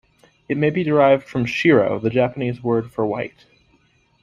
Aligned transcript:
It 0.49 0.57
may 0.57 0.71
be 0.71 0.83
derived 0.83 1.27
from 1.27 1.45
"shiro", 1.45 1.99
the 1.99 2.09
Japanese 2.09 2.63
word 2.63 2.89
for 2.91 3.05
"white". 3.05 3.45